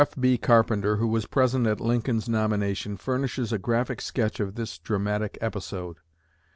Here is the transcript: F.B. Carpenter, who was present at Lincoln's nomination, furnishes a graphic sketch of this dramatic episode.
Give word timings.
F.B. 0.03 0.35
Carpenter, 0.39 0.95
who 0.95 1.07
was 1.07 1.27
present 1.27 1.67
at 1.67 1.79
Lincoln's 1.79 2.27
nomination, 2.27 2.97
furnishes 2.97 3.53
a 3.53 3.59
graphic 3.59 4.01
sketch 4.01 4.39
of 4.39 4.55
this 4.55 4.79
dramatic 4.79 5.37
episode. 5.41 5.97